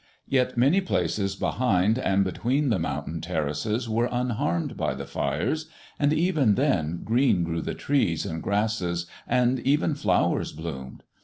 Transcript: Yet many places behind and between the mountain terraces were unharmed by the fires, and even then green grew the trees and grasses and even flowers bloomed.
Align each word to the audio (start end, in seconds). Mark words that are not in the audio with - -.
Yet 0.27 0.57
many 0.57 0.81
places 0.81 1.35
behind 1.35 1.99
and 1.99 2.23
between 2.23 2.69
the 2.69 2.79
mountain 2.79 3.21
terraces 3.21 3.87
were 3.87 4.09
unharmed 4.11 4.75
by 4.75 4.95
the 4.95 5.05
fires, 5.05 5.67
and 5.99 6.11
even 6.11 6.55
then 6.55 7.01
green 7.03 7.43
grew 7.43 7.61
the 7.61 7.75
trees 7.75 8.25
and 8.25 8.41
grasses 8.41 9.05
and 9.27 9.59
even 9.59 9.93
flowers 9.93 10.53
bloomed. 10.53 11.03